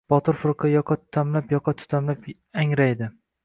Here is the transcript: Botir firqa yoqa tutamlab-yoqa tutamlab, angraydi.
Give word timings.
Botir 0.11 0.37
firqa 0.43 0.71
yoqa 0.75 0.97
tutamlab-yoqa 1.03 1.77
tutamlab, 1.85 2.29
angraydi. 2.67 3.15